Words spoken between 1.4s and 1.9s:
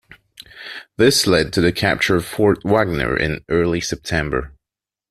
to the